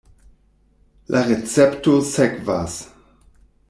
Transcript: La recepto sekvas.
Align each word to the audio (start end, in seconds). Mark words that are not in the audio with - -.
La 1.17 1.23
recepto 1.29 1.97
sekvas. 2.17 2.83